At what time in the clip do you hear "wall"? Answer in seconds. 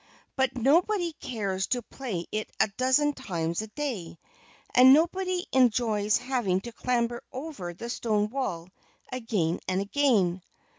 8.31-8.67